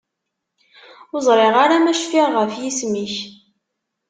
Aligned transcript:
Ur 1.13 1.21
ẓriɣ 1.27 1.55
ara 1.63 1.77
ma 1.83 1.93
cfiɣ 1.99 2.27
ɣef 2.37 2.53
yisem-ik. 2.61 3.15